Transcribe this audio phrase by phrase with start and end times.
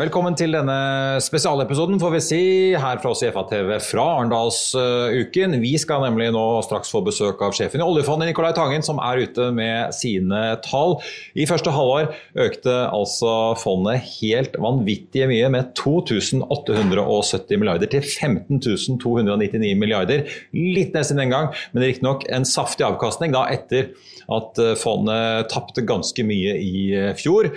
[0.00, 0.74] Velkommen til denne
[1.20, 2.36] spesialepisoden får vi si,
[2.80, 5.58] her fra oss i FA-TV fra Arendalsuken.
[5.60, 9.20] Vi skal nemlig nå straks få besøk av sjefen i oljefondet, Nicolai Tangen, som er
[9.26, 10.96] ute med sine tall.
[11.36, 12.14] I første halvår
[12.46, 20.24] økte altså fondet helt vanvittig mye, med 2870 milliarder til 15.299 milliarder.
[20.56, 23.92] Litt nesten den gang, men riktignok en saftig avkastning da etter
[24.32, 26.86] at fondet tapte ganske mye i
[27.20, 27.52] fjor.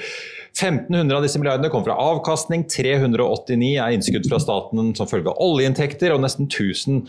[0.53, 5.41] 1500 av disse milliardene kommer fra avkastning, 389 er innskudd fra staten som følge av
[5.41, 6.99] oljeinntekter, og nesten 1000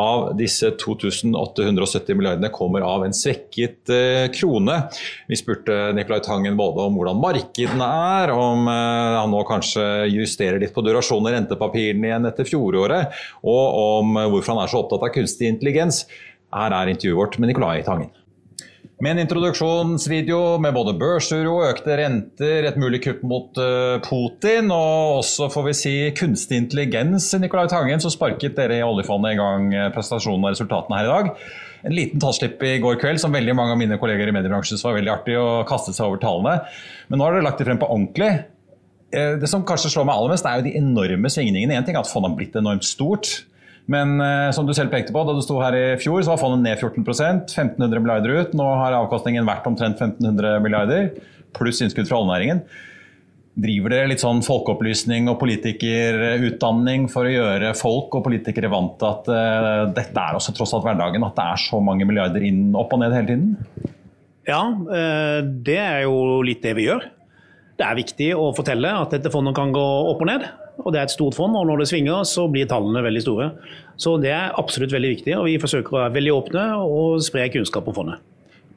[0.00, 4.78] av disse 2870 milliardene kommer av en svekket eh, krone.
[5.28, 10.62] Vi spurte Nicolai Tangen både om hvordan markedene er, om eh, han nå kanskje justerer
[10.62, 13.12] litt på durasjonen i rentepapirene igjen etter fjoråret,
[13.44, 16.06] og om hvorfor han er så opptatt av kunstig intelligens.
[16.54, 18.14] Her er intervjuet vårt med Nicolai Tangen.
[19.02, 25.18] Med en introduksjonsvideo med både børsuro, økte renter, et mulig kupp mot uh, Putin og
[25.18, 29.66] også får vi si kunstig intelligens, Nicolai Tangen, så sparket dere i oljefondet i gang
[29.74, 31.32] eh, presentasjonen av resultatene her i dag.
[31.84, 34.94] En liten tallslipp i går kveld som veldig mange av mine kolleger i mediebransjen var
[35.00, 36.60] veldig artig og kastet seg over tallene.
[37.10, 38.30] Men nå har dere lagt det frem på ordentlig.
[39.10, 41.80] Eh, det som kanskje slår meg aller mest, er jo de enorme svingningene.
[41.80, 43.40] En ting er at fondet har blitt enormt stort.
[43.90, 46.40] Men eh, som du selv pekte på, da du sto her i fjor, så var
[46.40, 48.56] fondet ned 14% 1500 milliarder ut.
[48.56, 51.10] Nå har avkastningen vært omtrent 1500 milliarder,
[51.56, 52.64] pluss innskudd fra oljenæringen.
[53.54, 59.06] Driver dere litt sånn folkeopplysning og politikerutdanning for å gjøre folk og politikere vant til
[59.12, 62.72] at uh, dette er også tross alt hverdagen, at det er så mange milliarder inn
[62.74, 63.92] opp og ned hele tiden?
[64.48, 67.06] Ja, uh, det er jo litt det vi gjør.
[67.78, 70.48] Det er viktig å fortelle at dette fondet kan gå opp og ned.
[70.82, 73.50] Og det er et stort fond, og når det svinger, så blir tallene veldig store.
[74.00, 77.46] Så det er absolutt veldig viktig, og vi forsøker å være veldig åpne og spre
[77.54, 78.24] kunnskap om fondet.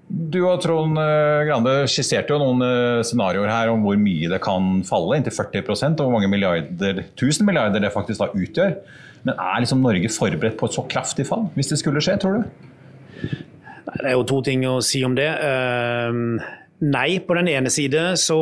[0.08, 4.40] Du og Trond eh, Grande skisserte jo noen eh, scenarioer her om hvor mye det
[4.44, 8.78] kan falle, inntil 40 og hvor mange milliarder, 1000 milliarder det faktisk da utgjør.
[9.28, 12.38] Men er liksom Norge forberedt på et så kraftig fall, hvis det skulle skje, tror
[12.38, 13.36] du?
[13.88, 15.28] Det er jo to ting å si om det.
[16.86, 18.38] Nei, på den ene side så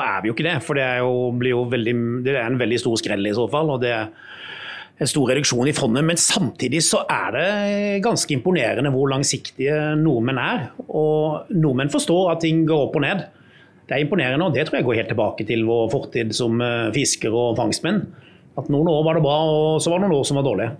[0.00, 0.56] er vi jo ikke det.
[0.64, 1.94] For det er jo, jo veldig,
[2.24, 3.74] det er en veldig stor skrell i så fall.
[3.74, 4.08] og det er
[5.02, 7.46] en stor reduksjon i fondet, men samtidig så er det
[8.04, 10.68] ganske imponerende hvor langsiktige nordmenn er.
[10.86, 13.24] Og nordmenn forstår at ting går opp og ned.
[13.84, 16.92] Det er imponerende, og det tror jeg går helt tilbake til vår fortid som eh,
[16.94, 18.04] fisker og fangstmenn.
[18.56, 20.76] At noen år var det bra, og så var det noen år som var dårlige.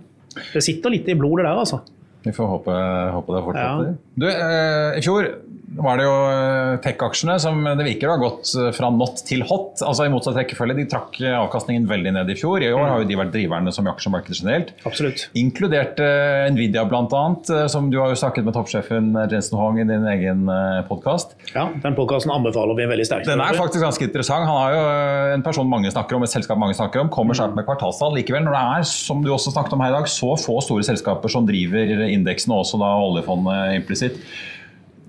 [0.55, 1.83] Det sitter litt i blodet der, altså.
[2.25, 2.75] Vi får håpe,
[3.13, 3.91] håpe det fortsetter.
[3.91, 4.15] Ja.
[4.23, 5.27] Du, eh, I fjor
[5.75, 9.81] var det jo eh, tech-aksjene som det virker har gått eh, fra not til hot.
[9.83, 10.77] altså I motsatt rekkefølge.
[10.79, 12.63] De trakk eh, avkastningen veldig ned i fjor.
[12.63, 14.71] I år har jo de vært driverne som i aksjemarkedet generelt.
[14.87, 15.25] Absolutt.
[15.37, 17.23] Inkludert uh, Nvidia bl.a.,
[17.71, 21.35] som du har jo snakket med toppsjefen Jensen Hong i din egen uh, podkast.
[21.51, 23.29] Ja, den podkasten anbefaler vi veldig sterkt.
[23.29, 24.47] Den er faktisk ganske interessant.
[24.47, 27.55] Han har jo en person mange snakker om, et selskap mange snakker om, kommer snart
[27.57, 28.15] med kvartalstall.
[28.17, 30.85] Likevel, når det er som du også snakket om her i dag, så få store
[30.87, 34.21] selskaper som driver indeksen, og også da oljefondet implisitt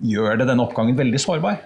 [0.04, 1.62] Gjør det denne oppgangen veldig sårbar?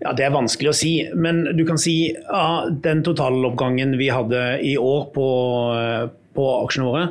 [0.00, 4.60] Ja, Det er vanskelig å si, men du kan si ja, den totaloppgangen vi hadde
[4.62, 5.28] i år på,
[6.36, 7.06] på aksjene våre,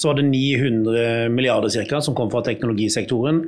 [0.00, 3.44] så var det 900 milliarder cirka, som kom fra teknologisektoren.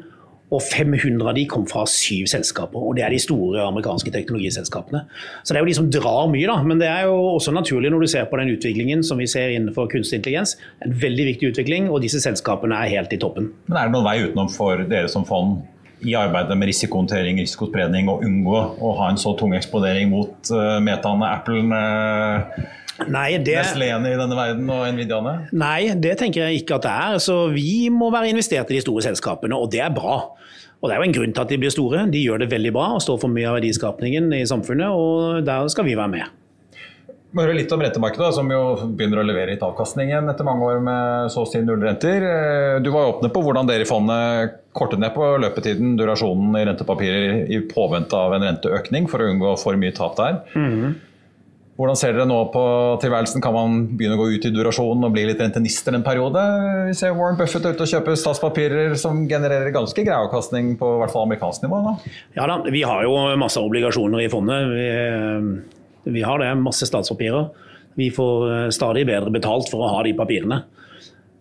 [0.52, 5.00] Og 500 av de kom fra syv selskaper, og det er de store amerikanske teknologiselskapene.
[5.40, 6.58] Så det er jo de som drar mye, da.
[6.60, 9.54] Men det er jo også naturlig når du ser på den utviklingen som vi ser
[9.54, 10.58] innenfor kunstig intelligens.
[10.84, 13.48] En veldig viktig utvikling, og disse selskapene er helt i toppen.
[13.72, 15.62] Men er det noen vei utenom for dere som fond
[16.06, 20.78] i arbeidet med risikohåndtering, risikospredning, og unngå å ha en så tung eksponering mot uh,
[20.82, 22.70] metaene, Apple, uh,
[23.10, 23.56] Nei, det...
[23.56, 25.32] Nestlé-ene i denne verden og Nvidiaene?
[25.58, 27.16] Nei, det tenker jeg ikke at det er.
[27.24, 30.20] Så vi må være investert i de store selskapene, og det er bra.
[30.82, 32.04] Og Det er jo en grunn til at de blir store.
[32.10, 35.68] De gjør det veldig bra og står for mye av verdiskapningen i samfunnet, og der
[35.70, 36.41] skal vi være med.
[37.32, 38.62] Høre litt om rentemarkedet, som jo
[38.92, 42.26] begynner å levere litt avkastning igjen etter mange år med så å si nullrenter.
[42.28, 46.58] Eh, du var jo åpne på hvordan dere i fondet kortet ned på løpetiden, durasjonen
[46.60, 50.42] i rentepapirer i påvente av en renteøkning, for å unngå for mye tap der.
[50.52, 50.92] Mm.
[51.80, 52.62] Hvordan ser dere nå på
[53.00, 53.40] tilværelsen?
[53.42, 56.42] Kan man begynne å gå ut i durasjonen og bli litt rentenister en periode?
[56.90, 61.14] Vi ser Warren Buffett ute og kjøper statspapirer som genererer ganske grei avkastning på hvert
[61.14, 61.80] fall amerikansk nivå.
[61.88, 62.16] Da.
[62.36, 64.68] Ja da, vi har jo masse obligasjoner i fondet.
[64.68, 67.50] Vi eh, vi har det, masse statspapirer.
[67.98, 70.62] Vi får eh, stadig bedre betalt for å ha de papirene.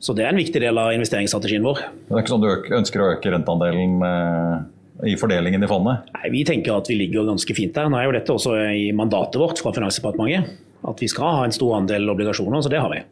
[0.02, 1.84] Så det er en viktig del av investeringsstrategien vår.
[2.08, 6.12] Men det er ikke sånn du ønsker å øke renteandelen eh, i fordelingen i fondet?
[6.18, 7.90] Nei, Vi tenker at vi ligger ganske fint der.
[7.90, 10.60] Nå er jo dette også i mandatet vårt fra Finansdepartementet.
[10.90, 13.04] At vi skal ha en stor andel obligasjoner, så det har vi.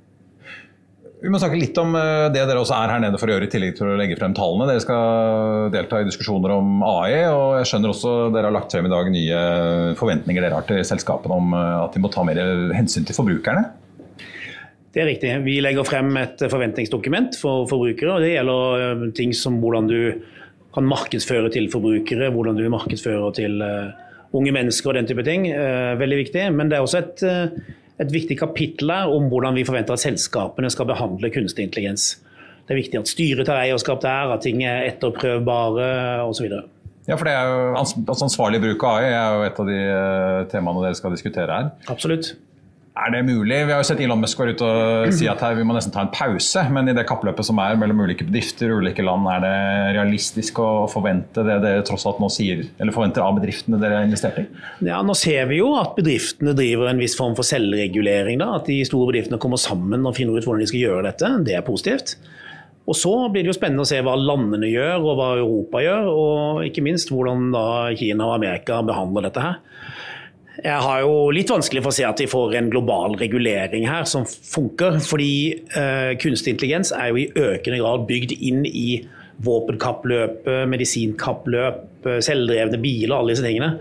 [1.19, 3.49] Vi må snakke litt om eh, det dere også er her nede for å gjøre,
[3.49, 4.69] i tillegg til å legge frem tallene.
[4.69, 8.87] Dere skal delta i diskusjoner om AI, og jeg skjønner også dere har lagt frem
[8.87, 9.41] i dag nye
[9.99, 12.39] forventninger dere har til selskapene om eh, at de må ta mer
[12.77, 13.65] hensyn til forbrukerne?
[14.95, 15.33] Det er riktig.
[15.43, 18.15] Vi legger frem et forventningsdokument for forbrukere.
[18.15, 19.99] og Det gjelder eh, ting som hvordan du
[20.71, 23.59] kan markedsføre til forbrukere, hvordan du markedsfører til
[24.37, 25.47] unge mennesker og den type ting.
[25.97, 26.43] Veldig viktig.
[26.53, 27.23] Men det er også et
[27.99, 32.13] et viktig kapittel om hvordan vi forventer at selskapene skal behandle kunstig intelligens.
[32.65, 35.87] Det er viktig at styret tar eierskap der, at ting er etterprøvbare
[36.29, 36.51] osv.
[37.09, 39.79] Ja, for det er jo altså Ansvarlig bruk av AI er jo et av de
[39.81, 41.71] eh, temaene dere skal diskutere her.
[41.89, 42.35] Absolutt.
[42.99, 43.55] Er det mulig?
[43.63, 45.93] Vi har jo sett Elon Musk være ut og si at her, vi må nesten
[45.93, 46.63] ta en pause.
[46.75, 49.53] Men i det kappløpet som er mellom ulike bedrifter og ulike land, er det
[49.95, 54.09] realistisk å forvente det dere tross alt nå sier, eller forventer av bedriftene dere har
[54.09, 54.47] investert i?
[54.89, 58.41] Ja, Nå ser vi jo at bedriftene driver en viss form for selvregulering.
[58.43, 58.51] Da.
[58.59, 61.31] At de store bedriftene kommer sammen og finner ut hvordan de skal gjøre dette.
[61.47, 62.17] Det er positivt.
[62.89, 66.07] Og Så blir det jo spennende å se hva landene gjør og hva Europa gjør,
[66.09, 67.65] og ikke minst hvordan da
[67.97, 69.59] Kina og Amerika behandler dette her.
[70.59, 74.07] Jeg har jo litt vanskelig for å se at vi får en global regulering her
[74.09, 74.99] som funker.
[75.05, 75.31] Fordi
[75.77, 78.89] eh, kunstig intelligens er jo i økende grad bygd inn i
[79.45, 83.77] våpenkappløp, medisinkappløp, selvdrevne biler, alle disse tingene.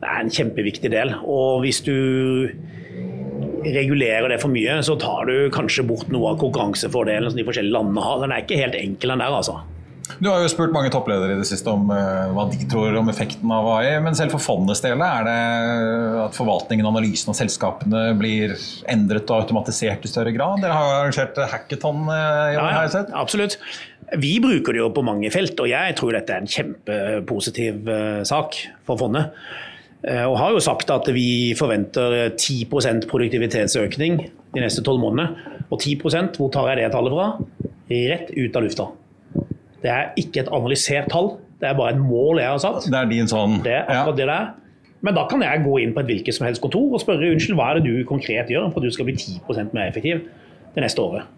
[0.00, 1.16] Det er en kjempeviktig del.
[1.26, 1.96] Og hvis du
[3.64, 7.74] regulerer det for mye, så tar du kanskje bort noe av konkurransefordelen som de forskjellige
[7.74, 8.22] landene har.
[8.22, 9.58] Den er ikke helt enkel, den der, altså.
[10.18, 13.10] Du har jo spurt mange toppledere i det siste om uh, hva de tror om
[13.12, 13.94] effekten av AI.
[14.02, 15.36] Men selv for fondets del, er det
[16.24, 18.56] at forvaltningen og analysen av selskapene blir
[18.90, 20.64] endret og automatisert i større grad?
[20.64, 23.14] Dere har arrangert hackathon uh, i år, har jeg sett?
[23.22, 23.58] Absolutt.
[24.20, 28.22] Vi bruker det jo på mange felt, og jeg tror dette er en kjempepositiv uh,
[28.26, 29.34] sak for fondet.
[30.00, 34.14] Og har jo sagt at vi forventer 10% produktivitetsøkning
[34.54, 35.58] de neste tolv månedene.
[35.68, 37.26] Og 10% hvor tar jeg det tallet fra?
[37.90, 38.88] Rett ut av lufta.
[39.80, 42.88] Det er ikke et analysert tall, det er bare et mål jeg har satt.
[42.88, 44.18] Det er din sånn Det er akkurat ja.
[44.20, 44.48] det det er.
[45.00, 47.56] Men da kan jeg gå inn på et hvilket som helst kontor og spørre unnskyld,
[47.56, 50.24] hva er det du konkret gjør for at du skal bli 10% mer effektiv
[50.74, 51.28] det neste året.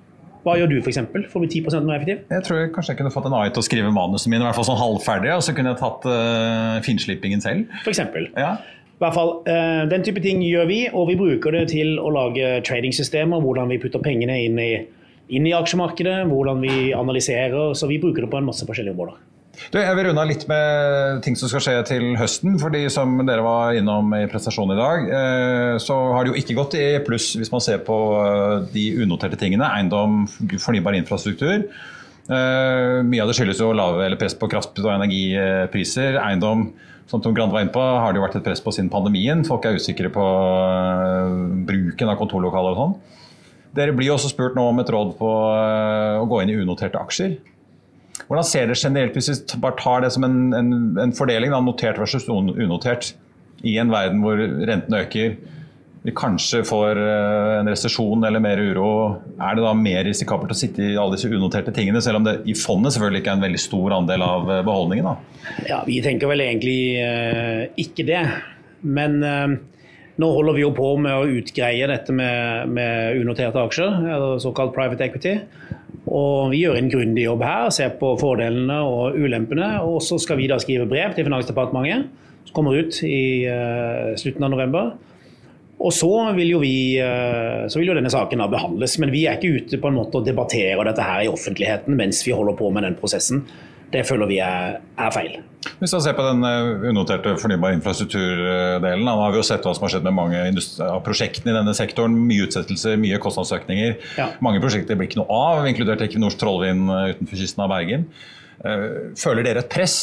[0.43, 2.25] Hva gjør du for, eksempel, for å bli 10% mer effektiv?
[2.35, 4.49] Jeg tror jeg kanskje jeg kunne fått en AI til å skrive manuset mine, i
[4.49, 7.77] hvert fall sånn halvferdig, og så kunne jeg tatt uh, finslippingen selv.
[7.85, 8.27] For eksempel.
[8.35, 8.57] Ja.
[8.59, 12.11] I hvert fall, uh, Den type ting gjør vi, og vi bruker det til å
[12.15, 14.73] lage tradingsystemer, hvordan vi putter pengene inn i
[15.31, 17.75] inn i aksjemarkedet, hvordan vi analyserer.
[17.79, 19.21] Så vi bruker det på en masse forskjellige områder.
[19.73, 22.57] Du, jeg vil runde av litt med ting som skal skje til høsten.
[22.61, 26.57] fordi Som dere var innom i prestasjonen i dag, eh, så har det jo ikke
[26.59, 29.69] gått i pluss hvis man ser på eh, de unoterte tingene.
[29.69, 30.25] Eiendom,
[30.57, 31.69] fornybar infrastruktur.
[32.23, 36.19] Eh, mye av det skyldes jo lave press på kraft- og energipriser.
[36.23, 36.71] Eiendom,
[37.11, 39.45] som Tom Grande var inne på, har det jo vært et press på siden pandemien.
[39.45, 40.27] Folk er usikre på
[41.69, 43.01] bruken av kontorlokaler og sånn.
[43.77, 47.39] Dere blir også spurt nå om et råd på å gå inn i unoterte aksjer.
[48.29, 51.63] Hvordan ser dere generelt, hvis vi bare tar det som en, en, en fordeling, da,
[51.65, 53.15] notert versus unotert,
[53.63, 55.37] i en verden hvor rentene øker,
[56.03, 58.87] vi kanskje får eh, en resesjon eller mer uro,
[59.39, 62.41] er det da mer risikabelt å sitte i alle disse unoterte tingene, selv om det
[62.51, 65.07] i fondet selvfølgelig ikke er en veldig stor andel av eh, beholdningen?
[65.07, 65.45] da?
[65.69, 68.25] Ja, Vi tenker vel egentlig uh, ikke det.
[68.83, 69.55] Men uh,
[70.21, 74.03] nå holder vi jo på med å utgreie dette med, med unoterte aksjer,
[74.43, 75.39] såkalt private equity.
[76.13, 79.79] Og Vi gjør en grundig jobb her, ser på fordelene og ulempene.
[79.87, 82.11] og Så skal vi da skrive brev til Finansdepartementet,
[82.45, 84.93] som kommer ut i uh, slutten av november.
[85.83, 88.99] Og så vil, vi, uh, så vil jo denne saken da behandles.
[89.01, 92.21] Men vi er ikke ute på en måte og debatterer dette her i offentligheten mens
[92.27, 93.47] vi holder på med den prosessen.
[93.93, 95.41] Det føler vi er, er feil.
[95.79, 99.75] Hvis man ser på den eh, unoterte fornybare infrastrukturdelen, da har vi jo sett hva
[99.77, 100.43] som har skjedd med mange
[100.87, 102.17] av prosjektene i denne sektoren.
[102.29, 103.99] Mye utsettelser, mye kostnadsøkninger.
[104.19, 104.31] Ja.
[104.45, 108.09] Mange prosjekter blir ikke noe av, inkludert Equinors Trollvind eh, utenfor kysten av Bergen.
[108.63, 109.97] Eh, føler dere et press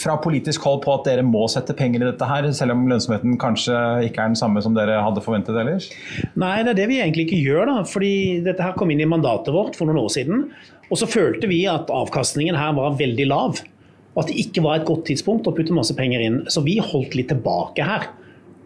[0.00, 3.38] fra politisk hold på at dere må sette penger i dette her, selv om lønnsomheten
[3.40, 3.78] kanskje
[4.08, 5.88] ikke er den samme som dere hadde forventet ellers?
[6.36, 7.70] Nei, det er det vi egentlig ikke gjør.
[7.72, 10.48] da, fordi Dette her kom inn i mandatet vårt for noen år siden.
[10.90, 13.62] Og så følte vi at avkastningen her var veldig lav.
[14.14, 16.42] Og at det ikke var et godt tidspunkt å putte masse penger inn.
[16.52, 18.10] Så vi holdt litt tilbake her.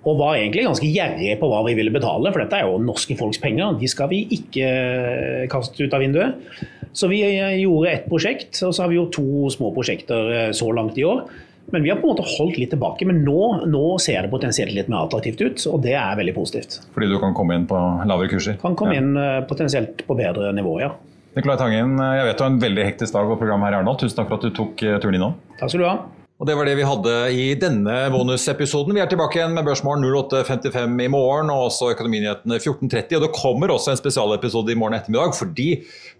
[0.08, 3.16] Og var egentlig ganske gjerrige på hva vi ville betale, for dette er jo norske
[3.18, 3.76] folks penger.
[3.80, 6.60] De skal vi ikke eh, kaste ut av vinduet.
[6.98, 10.50] Så vi eh, gjorde ett prosjekt, og så har vi gjort to små prosjekter eh,
[10.56, 11.28] så langt i år.
[11.70, 13.06] Men vi har på en måte holdt litt tilbake.
[13.06, 16.80] Men nå, nå ser det potensielt litt mer attraktivt ut, og det er veldig positivt.
[16.96, 17.78] Fordi du kan komme inn på
[18.08, 18.56] lavere kurser?
[18.62, 19.04] Kan komme ja.
[19.04, 20.94] inn potensielt på bedre nivå, ja.
[21.36, 23.98] Nikolai Tangen, jeg vet du har en veldig hektisk dag på programmet her i Arendal.
[24.00, 25.36] Tusen takk for at du tok eh, turen innom.
[25.60, 25.98] Takk skal du ha.
[26.38, 28.94] Og Det var det vi hadde i denne bonusepisoden.
[28.94, 33.16] Vi er tilbake igjen med Børsmorgen 08.55 i morgen og også Økonominyhetene 14.30.
[33.18, 35.66] Og det kommer også en spesialepisode i morgen ettermiddag, fordi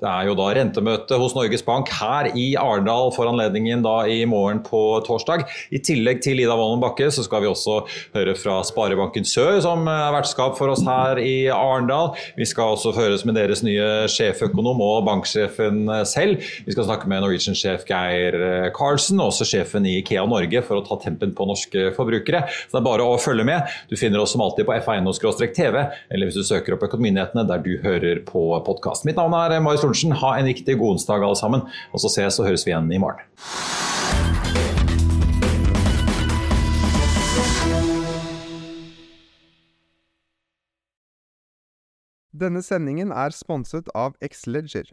[0.03, 4.25] det er jo da rentemøte hos Norges Bank her i Arendal for anledningen da i
[4.27, 5.45] morgen på torsdag.
[5.71, 7.79] I tillegg til Ida Wolden Bakke så skal vi også
[8.19, 12.11] høre fra Sparebanken Sør, som er vertskap for oss her i Arendal.
[12.35, 16.43] Vi skal også høres med deres nye sjeføkonom og banksjefen selv.
[16.67, 20.85] Vi skal snakke med Norwegian-sjef Geir Karlsen, og også sjefen i Ikea Norge for å
[20.87, 22.47] ta tempen på norske forbrukere.
[22.49, 23.69] Så det er bare å følge med.
[23.91, 27.75] Du finner oss som alltid på f1.no-tv, eller hvis du søker opp Økonominyhetene der du
[27.85, 29.05] hører på podkast.
[29.09, 30.17] Mitt navn er Marius Lorentzen.
[30.23, 33.03] Ha en riktig god onsdag alle sammen, og så ses og høres vi igjen i
[33.03, 33.27] morgen.
[42.39, 44.93] Denne sendingen er sponset av Xleger.